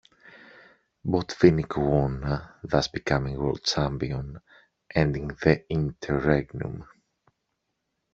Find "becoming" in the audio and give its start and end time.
2.87-3.37